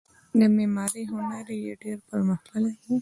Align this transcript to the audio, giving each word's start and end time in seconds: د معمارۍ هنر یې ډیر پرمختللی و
د 0.39 0.41
معمارۍ 0.55 1.03
هنر 1.11 1.47
یې 1.63 1.73
ډیر 1.81 1.97
پرمختللی 2.09 2.75
و 2.89 2.97